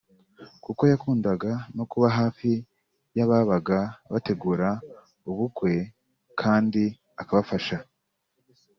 [0.63, 2.51] kuko yakundaga no kuba hafi
[3.17, 3.79] y’ababaga
[4.11, 4.69] bategura
[5.29, 5.73] ubukwe
[6.39, 6.83] kandi
[7.21, 7.77] akabafasha